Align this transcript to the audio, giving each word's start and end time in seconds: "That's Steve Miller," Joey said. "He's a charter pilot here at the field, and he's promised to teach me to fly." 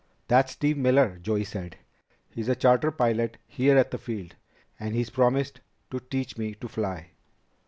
"That's 0.27 0.53
Steve 0.53 0.77
Miller," 0.79 1.19
Joey 1.21 1.43
said. 1.43 1.77
"He's 2.27 2.49
a 2.49 2.55
charter 2.55 2.89
pilot 2.89 3.37
here 3.45 3.77
at 3.77 3.91
the 3.91 3.99
field, 3.99 4.33
and 4.79 4.95
he's 4.95 5.11
promised 5.11 5.61
to 5.91 5.99
teach 5.99 6.39
me 6.39 6.55
to 6.55 6.67
fly." 6.67 7.11